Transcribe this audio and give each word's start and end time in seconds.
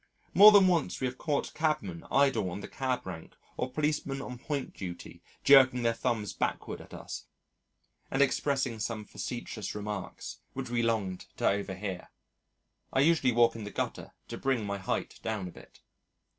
More 0.33 0.51
than 0.51 0.65
once 0.65 0.99
we 0.99 1.05
have 1.05 1.19
caught 1.19 1.53
cabmen 1.53 2.07
idle 2.09 2.49
on 2.49 2.61
the 2.61 2.67
cab 2.67 3.05
rank 3.05 3.35
or 3.55 3.69
policemen 3.71 4.19
on 4.19 4.39
point 4.39 4.73
duty 4.73 5.21
jerking 5.43 5.83
their 5.83 5.93
thumbs 5.93 6.33
backward 6.33 6.81
at 6.81 6.91
us 6.91 7.27
and 8.09 8.19
expressing 8.19 8.79
some 8.79 9.05
facetious 9.05 9.75
remarks 9.75 10.39
which 10.53 10.71
we 10.71 10.81
longed 10.81 11.27
to 11.37 11.47
overhear. 11.47 12.09
I 12.91 13.01
usually 13.01 13.31
walk 13.31 13.55
in 13.55 13.63
the 13.63 13.69
gutter 13.69 14.15
to 14.29 14.39
bring 14.39 14.65
my 14.65 14.79
height 14.79 15.19
down 15.21 15.47
a 15.47 15.51
bit. 15.51 15.81